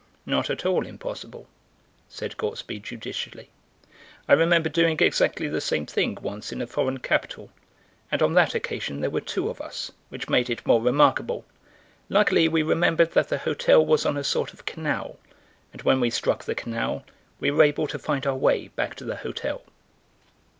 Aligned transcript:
"Not 0.25 0.49
at 0.49 0.65
all 0.65 0.83
impossible," 0.83 1.47
said 2.09 2.35
Gortsby 2.35 2.79
judicially; 2.81 3.51
"I 4.27 4.33
remember 4.33 4.67
doing 4.67 4.97
exactly 4.99 5.47
the 5.47 5.61
same 5.61 5.85
thing 5.85 6.17
once 6.23 6.51
in 6.51 6.59
a 6.59 6.65
foreign 6.65 6.97
capital, 6.97 7.51
and 8.11 8.23
on 8.23 8.33
that 8.33 8.55
occasion 8.55 9.01
there 9.01 9.11
were 9.11 9.21
two 9.21 9.47
of 9.47 9.61
us, 9.61 9.91
which 10.09 10.27
made 10.27 10.49
it 10.49 10.65
more 10.65 10.81
remarkable. 10.81 11.45
Luckily 12.09 12.47
we 12.47 12.63
remembered 12.63 13.11
that 13.11 13.29
the 13.29 13.37
hotel 13.37 13.85
was 13.85 14.03
on 14.03 14.17
a 14.17 14.23
sort 14.23 14.53
of 14.53 14.65
canal, 14.65 15.19
and 15.71 15.83
when 15.83 15.99
we 15.99 16.09
struck 16.09 16.45
the 16.45 16.55
canal 16.55 17.03
we 17.39 17.51
were 17.51 17.61
able 17.61 17.85
to 17.85 17.99
find 17.99 18.25
our 18.25 18.35
way 18.35 18.69
back 18.69 18.95
to 18.95 19.03
the 19.05 19.17
hotel." 19.17 19.61